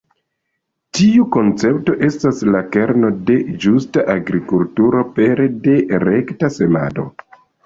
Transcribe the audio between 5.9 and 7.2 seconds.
rekta semado.